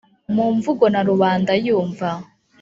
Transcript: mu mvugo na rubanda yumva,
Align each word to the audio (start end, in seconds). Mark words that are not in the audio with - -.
mu 0.35 0.45
mvugo 0.57 0.85
na 0.93 1.01
rubanda 1.09 1.51
yumva, 1.65 2.09